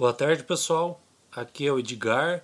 [0.00, 0.98] Boa tarde, pessoal.
[1.30, 2.42] Aqui é o Edgar.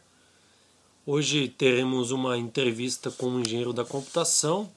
[1.06, 4.70] Hoje teremos uma entrevista com um engenheiro da computação.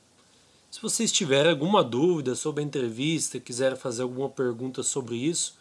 [0.72, 5.58] Se vocês tiverem alguma dúvida sobre a entrevista, quiser fazer alguma pergunta sobre isso,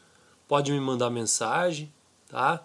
[0.47, 1.93] pode me mandar mensagem,
[2.29, 2.65] tá?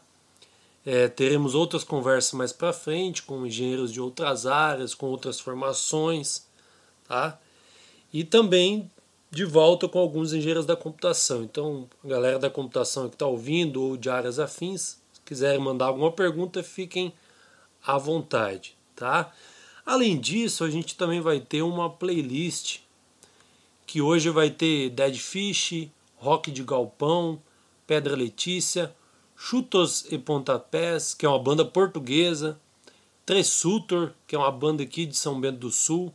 [0.85, 6.45] É, teremos outras conversas mais para frente com engenheiros de outras áreas, com outras formações,
[7.07, 7.39] tá?
[8.13, 8.91] E também
[9.33, 11.43] de volta com alguns engenheiros da computação.
[11.43, 15.87] Então, a galera da computação que está ouvindo ou de áreas afins, se quiserem mandar
[15.87, 17.11] alguma pergunta, fiquem
[17.83, 19.33] à vontade, tá?
[19.83, 22.81] Além disso, a gente também vai ter uma playlist
[23.87, 27.41] que hoje vai ter Dead Fish, Rock de Galpão,
[27.87, 28.95] Pedra Letícia,
[29.35, 32.59] Chutos e Pontapés, que é uma banda portuguesa,
[33.25, 36.13] Tressutor, que é uma banda aqui de São Bento do Sul,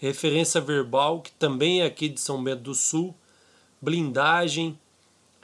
[0.00, 3.14] Referência Verbal, que também é aqui de São Bento do Sul,
[3.82, 4.78] Blindagem,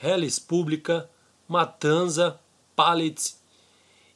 [0.03, 1.11] Hellis Pública,
[1.47, 2.41] Matanza,
[2.75, 3.39] Pallets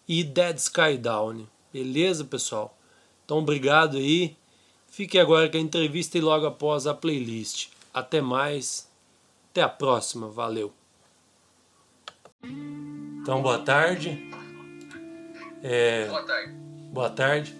[0.08, 1.46] e Dead Sky Down.
[1.70, 2.74] Beleza, pessoal?
[3.22, 4.34] Então, obrigado aí.
[4.88, 7.68] Fique agora com a entrevista e logo após a playlist.
[7.92, 8.90] Até mais.
[9.50, 10.26] Até a próxima.
[10.28, 10.72] Valeu.
[12.42, 14.18] Então, boa tarde.
[15.62, 16.52] É, boa tarde.
[16.54, 17.54] Boa tarde.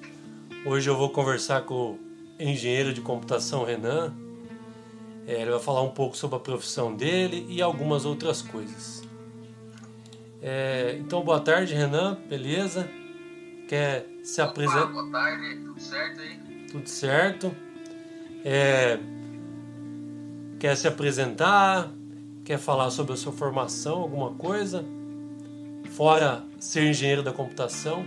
[0.65, 2.10] Hoje eu vou conversar com
[2.41, 4.15] engenheiro de computação Renan.
[5.27, 9.03] É, ele vai falar um pouco sobre a profissão dele e algumas outras coisas.
[10.43, 12.19] É, então, boa tarde, Renan.
[12.29, 12.89] Beleza?
[13.69, 14.87] Quer se apresentar?
[14.87, 16.67] Boa tarde, tudo certo aí?
[16.71, 17.55] Tudo certo.
[18.45, 18.99] É...
[20.59, 21.91] Quer se apresentar?
[22.45, 24.85] Quer falar sobre a sua formação, alguma coisa?
[25.91, 28.05] Fora ser engenheiro da computação?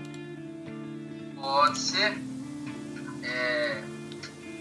[1.36, 2.18] Pode ser.
[3.24, 3.84] É...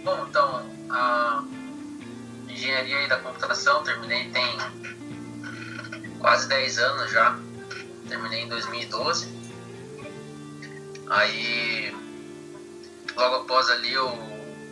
[0.02, 1.44] Bom, então, a
[2.48, 4.58] engenharia da computação terminei tem
[6.18, 7.38] quase 10 anos já.
[8.08, 9.28] Terminei em 2012.
[11.08, 11.94] Aí,
[13.14, 14.10] logo após ali, eu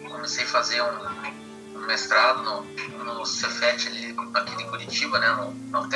[0.08, 5.52] comecei a fazer um, um mestrado no, no Cefet ali, aqui de Curitiba, né, no,
[5.52, 5.90] no.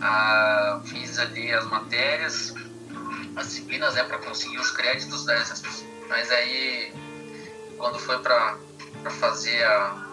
[0.00, 2.54] Ah, fiz ali as matérias,
[3.36, 5.62] as disciplinas, né, para conseguir os créditos dessas.
[6.08, 6.92] Mas aí,
[7.76, 8.58] quando foi para
[9.20, 10.06] fazer a,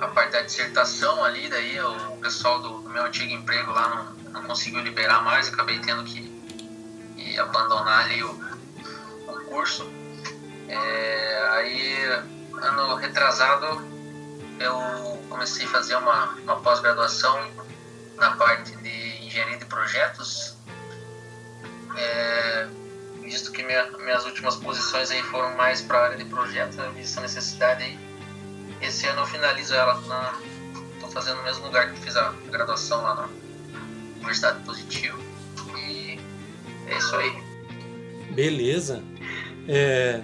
[0.00, 4.32] a parte da dissertação ali, daí o pessoal do, do meu antigo emprego lá não,
[4.32, 6.30] não conseguiu liberar mais, acabei tendo que
[7.38, 8.30] abandonar ali o,
[9.28, 9.90] o curso.
[10.68, 12.04] É, aí,
[12.62, 13.82] ano retrasado,
[14.58, 17.50] eu comecei a fazer uma, uma pós-graduação
[18.16, 20.56] na parte de engenharia de projetos,
[21.96, 22.68] é,
[23.30, 26.92] visto que minha, minhas últimas posições aí foram mais para a área de projetos, eu
[26.92, 27.98] vi essa necessidade aí.
[28.82, 30.00] Esse ano eu finalizo ela,
[30.94, 33.28] estou fazendo no mesmo lugar que fiz a graduação lá na
[34.16, 35.30] Universidade Positivo
[36.90, 37.32] é isso aí.
[38.32, 39.02] Beleza.
[39.68, 40.20] É,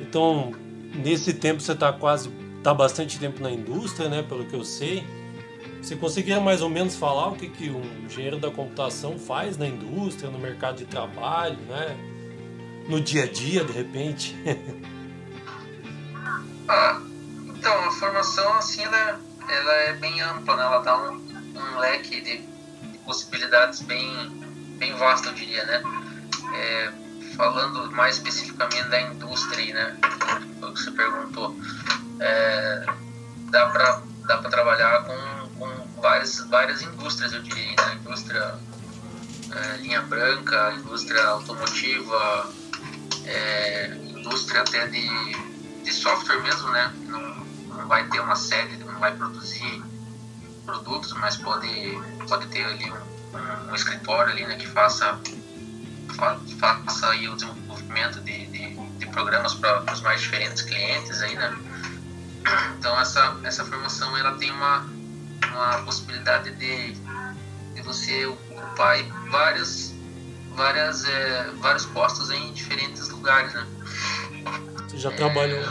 [0.00, 0.52] então,
[0.94, 4.22] nesse tempo você está quase, está bastante tempo na indústria, né?
[4.22, 5.04] Pelo que eu sei.
[5.82, 9.66] Você conseguiria mais ou menos falar o que, que um engenheiro da computação faz na
[9.66, 11.96] indústria, no mercado de trabalho, né?
[12.88, 14.36] No dia a dia, de repente?
[16.68, 17.00] ah,
[17.46, 20.62] então, a formação, assim, ela, ela é bem ampla, né?
[20.62, 21.14] Ela dá um,
[21.54, 24.30] um leque de, de possibilidades bem,
[24.78, 25.82] bem vasto, eu diria, né?
[26.54, 26.92] É,
[27.36, 29.96] falando mais especificamente da indústria, né?
[30.62, 31.56] O que você perguntou,
[32.20, 32.86] é,
[33.50, 37.98] dá para dá trabalhar com, com várias várias indústrias, eu diria, né?
[38.00, 38.54] Indústria
[39.52, 42.52] é, linha branca, indústria automotiva,
[43.26, 45.08] é, indústria até de,
[45.82, 46.92] de software mesmo, né?
[47.06, 49.82] Não, não vai ter uma sede, não vai produzir
[50.64, 51.98] produtos, mas pode
[52.28, 53.16] pode ter ali um
[53.70, 55.18] um, escritório ali, né, que faça,
[56.58, 61.56] faça aí o desenvolvimento de, de, de programas para os mais diferentes clientes aí, né.
[62.78, 64.86] Então essa, essa formação ela tem uma,
[65.50, 66.92] uma possibilidade de,
[67.74, 69.92] de você ocupar várias,
[70.56, 73.66] várias, é, vários postos em diferentes lugares, né.
[74.88, 75.62] Você já trabalhou...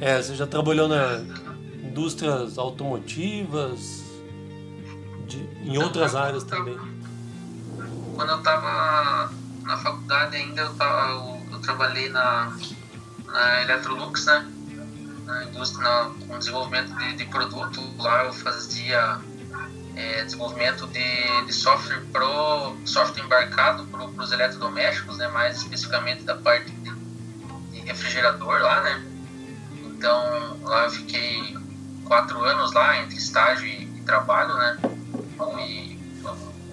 [0.00, 1.20] É, você já trabalhou na
[1.82, 4.04] indústrias automotivas,
[5.26, 6.78] de, em outras áreas também?
[8.14, 12.56] Quando eu estava na faculdade ainda, eu, tava, eu, eu trabalhei na,
[13.26, 14.48] na Electrolux, né?
[15.24, 17.82] Na indústria, na, com desenvolvimento de, de produto.
[17.98, 19.20] Lá eu fazia
[19.98, 25.28] é, desenvolvimento de, de software pro software embarcado para os eletrodomésticos, né?
[25.28, 26.90] Mais especificamente da parte de,
[27.72, 29.04] de refrigerador lá, né?
[29.84, 31.56] Então lá eu fiquei
[32.04, 34.78] quatro anos lá entre estágio e, e trabalho, né?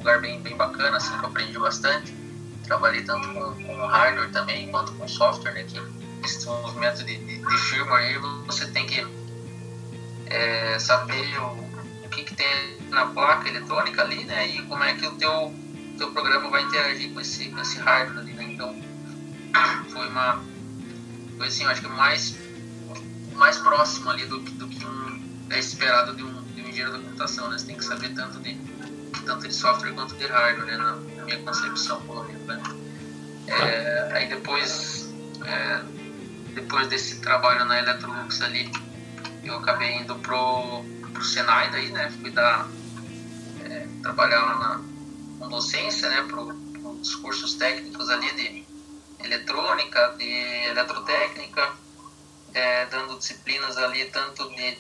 [0.06, 2.16] lugar bem, bem bacana, assim, que eu aprendi bastante.
[2.64, 5.64] Trabalhei tanto com, com hardware também, quanto com software, né?
[5.64, 5.82] Que
[6.24, 9.06] esse movimento de, de, de firmware aí, você tem que
[10.28, 14.48] é, saber o, o que, que tem na placa eletrônica ali, né?
[14.48, 15.54] E como é que o teu,
[15.98, 18.44] teu programa vai interagir com esse, com esse hardware ali, né?
[18.46, 18.76] Então,
[19.90, 20.42] foi uma...
[21.38, 22.36] Foi assim, eu acho que mais,
[23.34, 25.22] mais próximo ali do, do que um,
[25.52, 27.58] é esperado de um, de um engenheiro da computação, né?
[27.58, 28.58] Você tem que saber tanto de,
[29.26, 30.78] tanto de software quanto de hardware, né?
[30.78, 32.62] Na, na minha concepção, pelo menos, né?
[33.48, 35.14] É, aí depois...
[35.46, 35.96] É,
[36.56, 38.72] depois desse trabalho na Electrolux ali,
[39.44, 42.10] eu acabei indo pro, pro Senai daí, né?
[42.22, 42.68] Fui dar,
[44.06, 44.82] trabalhar lá
[45.40, 46.22] na, docência, né?
[46.30, 46.54] Pro,
[47.02, 48.66] os cursos técnicos ali de
[49.26, 50.30] eletrônica, de
[50.70, 51.74] eletrotécnica,
[52.54, 54.78] é, dando disciplinas ali tanto de,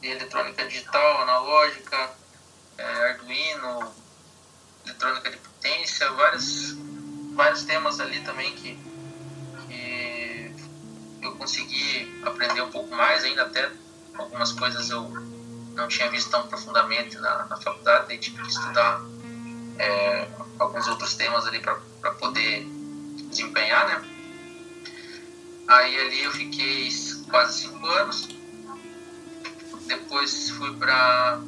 [0.00, 2.12] de eletrônica digital, analógica,
[2.78, 3.92] é, Arduino,
[4.84, 6.76] eletrônica de potência, vários,
[7.34, 8.78] vários temas ali também que,
[9.66, 10.54] que
[11.22, 13.68] eu consegui aprender um pouco mais ainda até
[14.16, 15.33] algumas coisas eu
[15.74, 19.04] não tinha visto tão profundamente na, na faculdade, daí tive que estudar
[19.78, 20.28] é,
[20.58, 22.66] alguns outros temas ali para poder
[23.28, 24.10] desempenhar, né?
[25.66, 26.88] Aí ali eu fiquei
[27.30, 28.28] quase cinco anos.
[29.86, 31.40] Depois fui para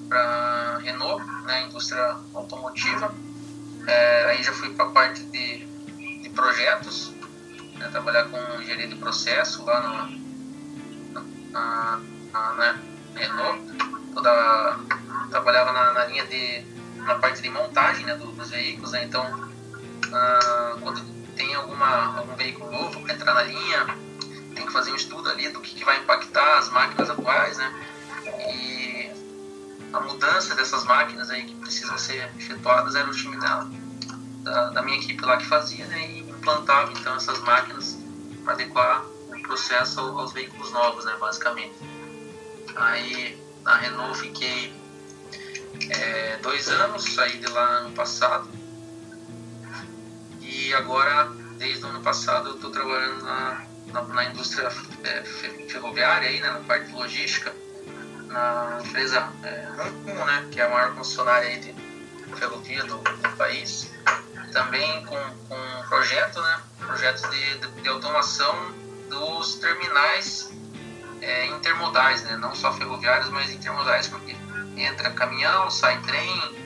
[0.82, 3.14] Renault, né, indústria automotiva.
[3.86, 5.64] É, aí já fui para a parte de,
[6.22, 7.12] de projetos,
[7.74, 12.00] né, trabalhar com engenharia de processo lá no, na,
[12.56, 12.82] né,
[13.14, 13.75] Renault,
[14.16, 14.78] toda,
[15.30, 16.64] trabalhava na, na, linha de,
[17.02, 19.22] na parte de montagem né, do, dos veículos, né, então
[20.10, 21.04] ah, quando
[21.36, 23.86] tem alguma, algum veículo novo para entrar na linha,
[24.54, 27.84] tem que fazer um estudo ali do que, que vai impactar as máquinas atuais, né,
[28.54, 29.10] e
[29.92, 33.66] a mudança dessas máquinas aí que precisam ser efetuadas era o time da,
[34.42, 37.98] da, da minha equipe lá que fazia, né, e implantava então essas máquinas
[38.42, 41.74] para adequar o processo aos veículos novos, né, basicamente.
[42.74, 44.72] Aí na Renault fiquei
[45.90, 48.48] é, dois anos, saí de lá ano passado.
[50.40, 51.24] E agora,
[51.58, 54.70] desde o ano passado, eu estou trabalhando na, na, na indústria
[55.02, 55.22] é,
[55.68, 57.52] ferroviária, aí, né, na parte de logística,
[58.28, 59.66] na empresa é,
[60.04, 61.74] né, que é a maior concessionária aí de
[62.36, 63.90] ferrovia do, do país.
[64.52, 65.16] Também com,
[65.48, 68.72] com um projeto, né, projetos de, de, de automação
[69.10, 70.52] dos terminais
[71.26, 72.36] é, intermodais, né?
[72.36, 74.36] não só ferroviários, mas intermodais, porque
[74.76, 76.56] entra caminhão, sai trem,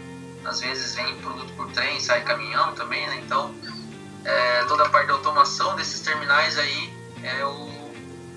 [0.44, 3.22] às vezes vem produto por trem, sai caminhão também, né?
[3.24, 3.54] então
[4.24, 6.92] é, toda a parte de automação desses terminais aí
[7.22, 7.90] é o,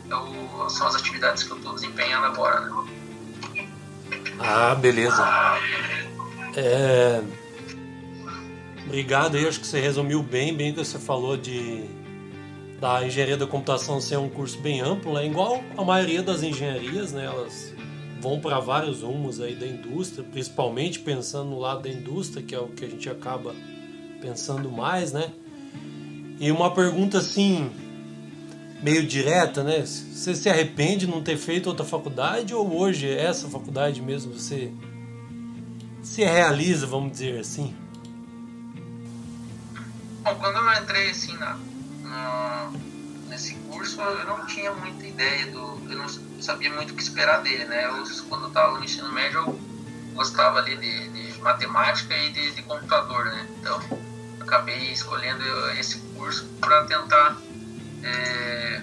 [0.09, 2.61] é o, são as atividades que eu estou desempenhando agora.
[2.61, 3.67] Né?
[4.39, 5.21] Ah, beleza.
[6.55, 7.21] É...
[8.85, 11.89] Obrigado aí, acho que você resumiu bem, bem o que você falou de
[12.83, 15.25] da engenharia da computação ser um curso bem amplo, né?
[15.25, 17.23] igual a maioria das engenharias, né?
[17.23, 17.73] elas
[18.19, 22.59] vão para vários rumos aí da indústria, principalmente pensando no lado da indústria, que é
[22.59, 23.55] o que a gente acaba
[24.21, 25.31] pensando mais, né?
[26.41, 27.71] E uma pergunta assim,
[28.81, 29.85] meio direta, né?
[29.85, 34.73] Você se arrepende de não ter feito outra faculdade ou hoje essa faculdade mesmo você
[36.01, 37.73] se realiza, vamos dizer assim?
[40.21, 41.57] Bom, quando eu entrei assim na,
[43.33, 45.81] nesse curso eu não tinha muita ideia do.
[45.89, 46.07] Eu não
[46.41, 47.85] sabia muito o que esperar dele, né?
[47.85, 49.59] Eu, quando eu estava no ensino médio eu
[50.13, 53.47] gostava ali de, de matemática e de, de, computador, né?
[53.59, 53.81] Então
[54.39, 55.43] acabei escolhendo
[55.79, 57.37] esse curso para tentar
[58.03, 58.81] é,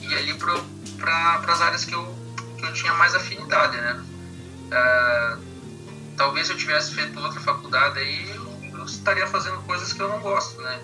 [0.00, 2.18] ir ali para as áreas que eu,
[2.56, 4.04] que eu tinha mais afinidade, né?
[4.70, 5.36] É,
[6.16, 10.20] talvez eu tivesse feito outra faculdade aí eu, eu estaria fazendo coisas que eu não
[10.20, 10.80] gosto, né?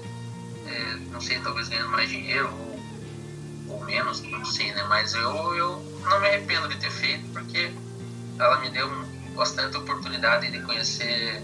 [1.10, 2.80] Não sei, talvez ganhando mais dinheiro ou,
[3.74, 4.84] ou menos, não sei, né?
[4.88, 7.72] Mas eu, eu não me arrependo de ter feito porque
[8.38, 8.88] ela me deu
[9.34, 11.42] bastante oportunidade de conhecer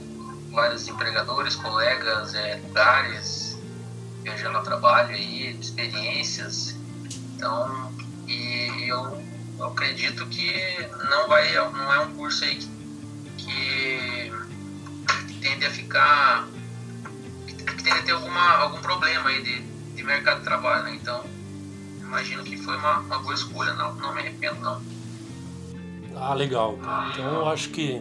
[0.50, 3.58] vários empregadores, colegas, é, lugares,
[4.22, 6.74] viajando a trabalho aí, experiências.
[7.34, 7.92] Então,
[8.26, 9.22] e eu,
[9.58, 10.52] eu acredito que
[11.10, 12.58] não vai, não é um curso aí
[13.36, 14.32] que,
[15.28, 16.48] que tende a ficar
[17.86, 19.62] tende a ter alguma, algum problema aí de,
[19.94, 20.98] de mercado de trabalho, né?
[21.00, 21.22] Então,
[22.00, 24.82] imagino que foi uma, uma boa escolha, não, não me arrependo, não.
[26.16, 26.78] Ah, legal.
[27.12, 28.00] Então, eu acho que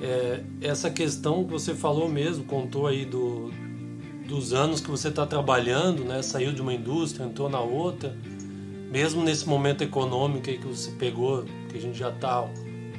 [0.00, 3.52] é, essa questão que você falou mesmo, contou aí do,
[4.26, 6.22] dos anos que você está trabalhando, né?
[6.22, 8.16] Saiu de uma indústria, entrou na outra.
[8.90, 12.42] Mesmo nesse momento econômico aí que você pegou, que a gente já está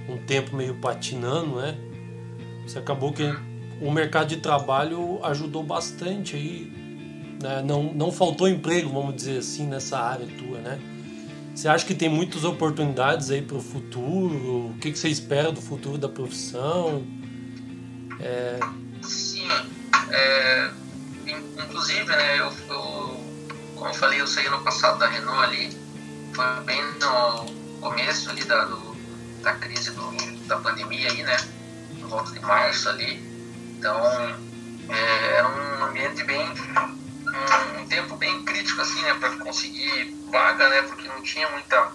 [0.08, 1.75] um tempo meio patinando, né?
[2.65, 3.24] Você acabou que
[3.82, 6.72] o mercado de trabalho ajudou bastante aí,
[7.41, 7.62] né?
[7.63, 10.79] não, não faltou emprego, vamos dizer assim, nessa área tua, né?
[11.53, 14.72] Você acha que tem muitas oportunidades aí para o futuro?
[14.72, 17.05] O que, que você espera do futuro da profissão?
[18.20, 18.60] É...
[19.01, 19.48] Sim,
[20.12, 20.70] é,
[21.58, 23.24] inclusive, né, eu, eu,
[23.75, 25.70] como eu falei, eu saí no passado da Renault ali,
[26.34, 27.46] foi bem no
[27.79, 28.96] começo ali da, do,
[29.41, 31.38] da crise do, da pandemia aí, né,
[32.00, 33.25] no volta de março ali,
[33.86, 34.04] então
[34.89, 40.68] é, era um ambiente bem, um, um, tempo bem crítico assim, né, para conseguir vaga,
[40.70, 41.92] né, porque não tinha muita,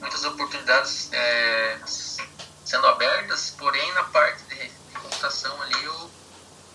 [0.00, 6.12] muitas oportunidades é, sendo abertas, porém na parte de, de computação ali eu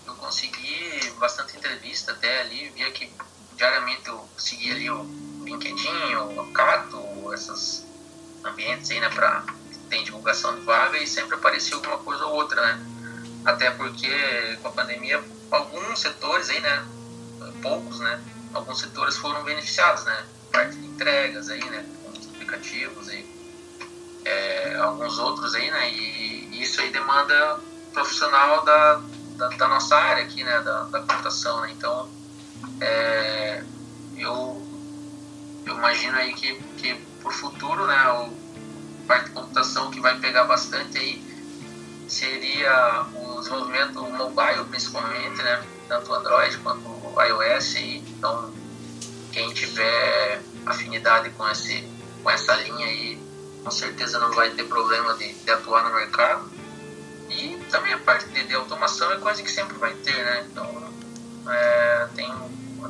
[0.06, 3.12] eu consegui bastante entrevista até ali, via que
[3.54, 5.04] diariamente eu seguia ali o
[5.44, 6.98] LinkedIn, o Cato,
[7.34, 7.86] esses
[8.42, 9.44] ambientes aí, né, para
[9.88, 12.97] tem divulgação de vaga e sempre aparecia alguma coisa ou outra, né?
[13.44, 16.86] Até porque com a pandemia alguns setores aí, né,
[17.62, 18.20] poucos, né,
[18.52, 20.24] alguns setores foram beneficiados, né?
[20.52, 21.84] Parte de entregas aí, né,
[22.34, 23.26] aplicativos e
[24.24, 25.90] é, alguns outros aí, né?
[25.90, 27.60] E isso aí demanda
[27.92, 29.00] profissional da
[29.38, 31.70] da, da, nossa área aqui, né, da, da computação, né?
[31.70, 32.10] Então,
[32.80, 33.62] é,
[34.16, 34.66] eu,
[35.64, 38.48] eu imagino aí que, que por futuro, né, o
[39.06, 41.22] parte de computação que vai pegar bastante aí
[42.06, 43.06] seria
[43.40, 46.82] desenvolvimento mobile, principalmente, né, tanto Android quanto
[47.20, 47.76] iOS.
[47.76, 48.52] Então,
[49.32, 51.86] quem tiver afinidade com, esse,
[52.22, 53.18] com essa linha aí,
[53.64, 56.50] com certeza não vai ter problema de, de atuar no mercado.
[57.30, 60.46] E também a parte de, de automação é coisa que sempre vai ter, né?
[60.50, 60.66] Então
[61.48, 62.32] é, tem,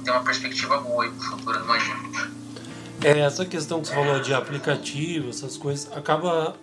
[0.04, 2.38] tem uma perspectiva boa aí para o futuro, imagino.
[3.02, 6.56] É, essa questão que você falou de aplicativo, essas coisas, acaba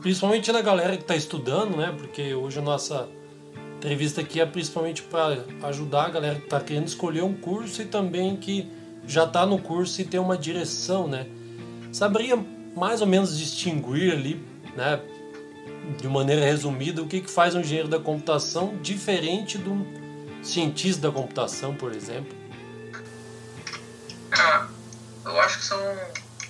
[0.00, 1.94] principalmente na galera que está estudando, né?
[1.96, 3.08] Porque hoje a nossa
[3.84, 7.84] entrevista aqui é principalmente para ajudar a galera que está querendo escolher um curso e
[7.84, 8.66] também que
[9.06, 11.26] já está no curso e tem uma direção, né?
[11.92, 12.34] Saberia
[12.74, 14.42] mais ou menos distinguir ali,
[14.74, 15.00] né?
[16.00, 19.84] de maneira resumida, o que, que faz um engenheiro da computação diferente de um
[20.42, 22.34] cientista da computação, por exemplo?
[24.32, 24.66] Ah,
[25.26, 25.78] eu acho que são,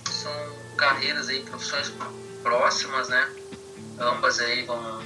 [0.09, 0.31] são
[0.77, 1.91] carreiras aí, profissões
[2.41, 3.29] próximas, né?
[3.99, 5.01] Ambas aí vão,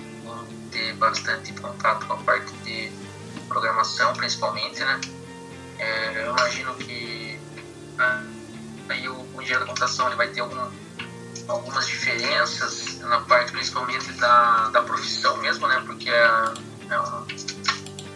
[0.99, 2.91] bastante contato com a parte de
[3.47, 5.01] programação, principalmente, né?
[5.79, 7.39] É, eu imagino que
[8.89, 10.69] aí o, o engenheiro da computação ele vai ter algum
[11.47, 15.81] algumas diferenças na parte principalmente da, da profissão mesmo, né?
[15.85, 16.53] Porque é,
[16.89, 17.25] é, um,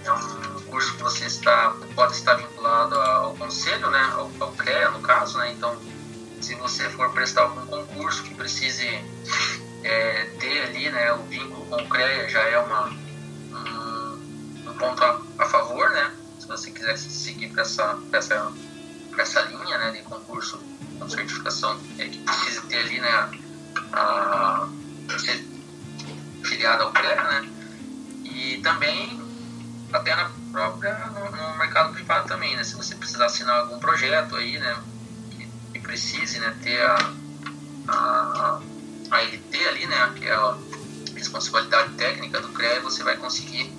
[0.06, 4.12] é um curso que você está, pode estar vinculado ao conselho, né?
[4.14, 5.52] Ao, ao CREA, no caso, né?
[5.52, 5.76] Então,
[6.42, 9.04] se você for prestar algum concurso que precise
[9.84, 11.14] é, ter ali, né?
[11.14, 16.12] O vínculo com o CREA já é uma, um, um ponto a, a, favor, né?
[16.40, 18.52] Se você quiser seguir para essa, essa,
[19.18, 19.92] essa linha, né?
[19.92, 20.60] De concurso
[21.04, 23.30] com certificação é, que precisa ter ali, né,
[23.92, 24.68] a,
[25.20, 25.46] ser
[26.44, 27.50] filiado ao CREA, né,
[28.24, 29.22] e também
[29.92, 34.36] até na própria, no, no, mercado privado também, né, se você precisar assinar algum projeto
[34.36, 34.78] aí, né,
[35.32, 37.14] que, que precise, né, ter a,
[37.88, 38.62] a,
[39.16, 40.58] a LT ali, né, que a
[41.16, 43.72] responsabilidade técnica do CREA, você vai conseguir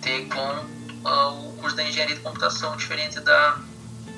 [0.00, 3.58] ter com uh, o curso da engenharia de computação diferente da,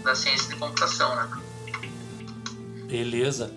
[0.04, 1.28] da ciência de computação, né.
[2.87, 3.52] Beleza.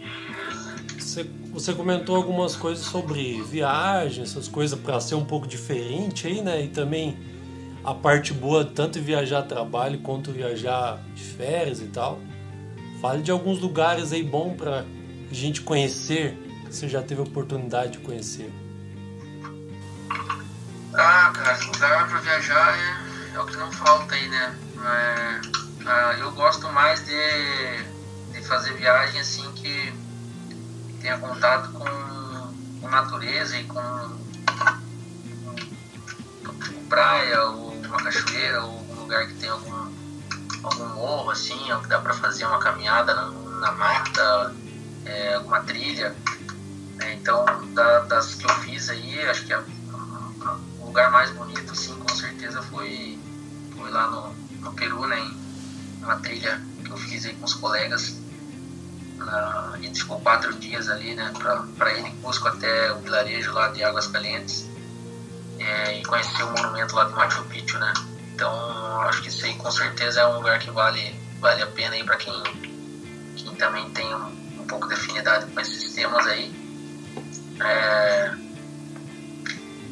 [0.98, 6.42] Você, você comentou algumas coisas sobre viagem, essas coisas para ser um pouco diferente aí,
[6.42, 6.64] né?
[6.64, 7.18] E também
[7.84, 12.20] a parte boa tanto viajar a trabalho quanto viajar de férias e tal.
[13.02, 14.86] Fale de alguns lugares aí bom para
[15.32, 16.38] gente conhecer,
[16.76, 18.52] você já teve oportunidade de conhecer.
[20.94, 24.58] Ah, cara, lugar para viajar é, é, o que não falta aí, né?
[24.78, 25.42] É,
[25.86, 29.94] ah, eu gosto mais de fazer viagem assim que
[31.02, 33.82] tenha contato com, com natureza e com,
[36.46, 39.92] com, praia ou uma cachoeira ou um lugar que tem algum,
[40.64, 44.56] algum morro assim, que dá para fazer uma caminhada na, na mata,
[45.06, 46.16] é, alguma trilha.
[47.26, 51.72] Então, da, das que eu fiz aí, acho que a, a, o lugar mais bonito,
[51.72, 53.18] assim, com certeza foi,
[53.76, 57.56] foi lá no, no Peru, né, em uma trilha que eu fiz aí com os
[57.56, 58.22] colegas
[59.18, 61.34] na, a gente ficou quatro dias ali, né,
[61.76, 64.70] para ir em Cusco até o vilarejo lá de Águas Calientes
[65.58, 67.92] é, e conhecer o monumento lá de Machu Picchu, né.
[68.36, 71.96] Então, acho que isso aí com certeza é um lugar que vale, vale a pena
[71.96, 72.44] aí para quem,
[73.36, 76.65] quem também tem um, um, pouco de afinidade com esses temas aí.
[77.60, 78.34] É,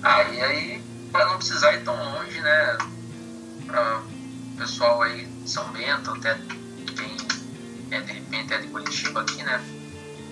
[0.01, 2.77] aí, aí para não precisar ir tão longe, né?
[3.67, 6.37] Para o pessoal aí de São Bento, até
[6.95, 7.17] quem
[7.91, 9.63] é de repente é de Curitiba aqui, né?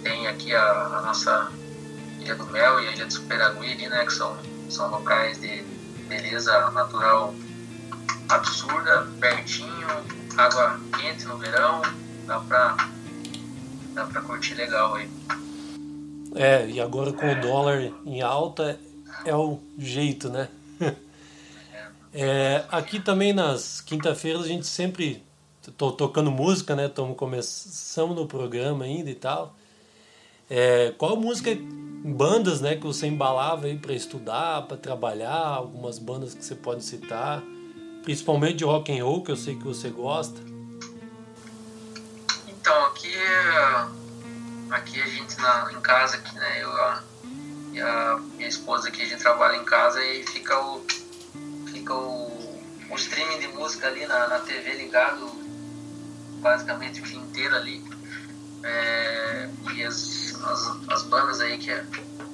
[0.04, 1.52] Tem aqui a, a nossa
[2.20, 4.06] Ilha do Mel e a Ilha do Superaguiri, né?
[4.06, 4.38] Que são,
[4.70, 5.64] são locais de
[6.08, 7.34] beleza natural
[8.32, 9.88] absurda, pertinho,
[10.38, 11.82] água quente no verão,
[12.26, 12.78] dá pra,
[13.94, 15.10] dá pra curtir legal aí.
[16.36, 18.80] É, e agora com o dólar em alta
[19.26, 20.48] é o jeito, né?
[22.14, 25.24] É, aqui também nas quinta-feiras a gente sempre
[25.78, 26.88] tô tocando música, né?
[26.88, 29.56] Estamos começando no programa ainda e tal.
[30.50, 31.50] É, qual música,
[32.04, 36.84] bandas, né, que você embalava aí para estudar, para trabalhar, algumas bandas que você pode
[36.84, 37.42] citar,
[38.04, 40.42] principalmente de rock and roll que eu sei que você gosta.
[42.50, 43.16] Então aqui,
[44.72, 47.04] aqui a gente na, em casa aqui, né, eu a,
[47.74, 50.86] e a minha esposa aqui a gente trabalha em casa e fica o
[51.72, 55.30] fica o, o streaming de música ali na, na TV ligado
[56.42, 57.84] basicamente o dia inteiro ali.
[58.64, 61.72] É, e as, as, as, bandas aí que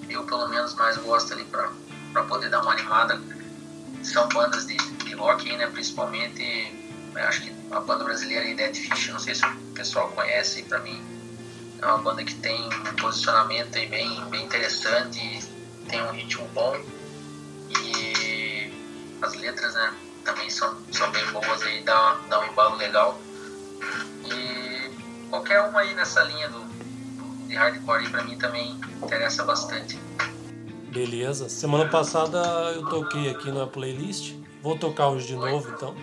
[0.10, 1.72] eu pelo menos mais gosto ali pra,
[2.12, 3.22] pra poder dar uma animada
[4.04, 6.74] são bandas de, de rock, né, principalmente
[7.16, 10.80] acho que a banda brasileira é Dead Fish, não sei se o pessoal conhece, para
[10.80, 11.17] mim
[11.82, 15.44] é uma banda que tem um posicionamento aí bem, bem interessante,
[15.88, 16.76] tem um ritmo bom
[17.70, 18.72] e
[19.22, 19.94] as letras né,
[20.24, 23.20] também são, são bem boas aí, dá, dá um embalo legal.
[24.26, 24.92] E
[25.30, 26.66] qualquer uma aí nessa linha do,
[27.48, 30.00] de hardcore aí pra mim também interessa bastante.
[30.90, 31.50] Beleza.
[31.50, 32.40] Semana passada
[32.74, 34.34] eu toquei aqui na playlist.
[34.62, 35.52] Vou tocar hoje de Oi.
[35.52, 35.96] novo então.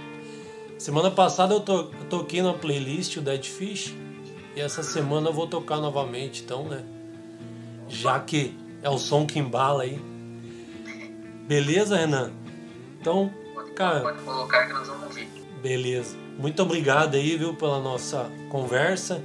[0.78, 3.94] Semana passada eu, to eu toquei na playlist o Dead Fish.
[4.56, 6.84] E essa semana eu vou tocar novamente, então, né?
[7.88, 10.00] Já que é o som que embala aí.
[11.46, 12.32] Beleza, Renan?
[13.00, 13.32] Então,
[13.74, 14.00] cara.
[14.00, 15.28] Pode colocar que nós vamos ouvir.
[15.60, 16.16] Beleza.
[16.38, 19.22] Muito obrigado aí, viu, pela nossa conversa.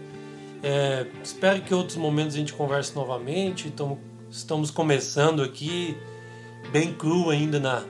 [0.61, 3.67] É, espero que outros momentos a gente converse novamente.
[3.67, 3.97] Então,
[4.29, 5.97] estamos começando aqui,
[6.71, 7.83] bem cru ainda na,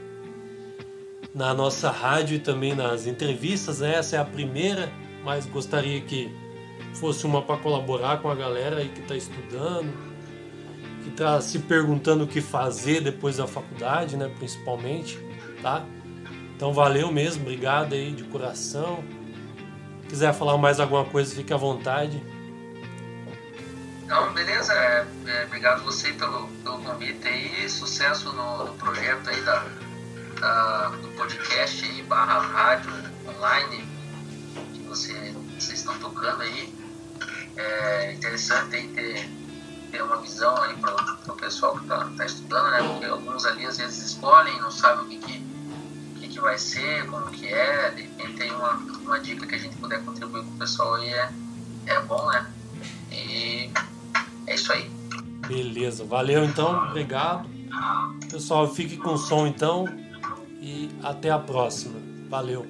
[1.33, 3.79] na nossa rádio e também nas entrevistas.
[3.79, 3.95] Né?
[3.95, 4.91] Essa é a primeira,
[5.23, 6.31] mas gostaria que
[6.95, 9.91] fosse uma para colaborar com a galera aí que está estudando,
[11.03, 15.29] que está se perguntando o que fazer depois da faculdade, né, principalmente
[15.61, 15.85] tá?
[16.55, 19.03] Então valeu mesmo, obrigado aí de coração.
[20.01, 22.21] Se quiser falar mais alguma coisa, fique à vontade.
[24.07, 24.73] Não, beleza.
[24.73, 27.69] É, é, obrigado você pelo, pelo convite aí.
[27.69, 29.65] Sucesso no, no projeto aí da,
[30.39, 32.91] da, do podcast aí, barra rádio
[33.27, 33.87] online
[34.73, 35.13] que você,
[35.57, 36.73] vocês estão tocando aí.
[37.61, 39.29] É interessante aí ter,
[39.91, 40.93] ter uma visão aí para
[41.27, 42.83] o pessoal que está tá estudando, né?
[42.83, 45.49] Porque alguns ali às vezes escolhem, não sabem o que, que
[46.39, 49.75] que vai ser, como que é, de repente tem uma, uma dica que a gente
[49.75, 51.29] puder contribuir com o pessoal aí é,
[51.87, 52.49] é bom, né?
[53.11, 53.69] E
[54.47, 54.89] é isso aí.
[55.47, 57.49] Beleza, valeu então, obrigado.
[58.31, 59.85] Pessoal, fique com o som então
[60.61, 61.99] e até a próxima.
[62.29, 62.65] Valeu.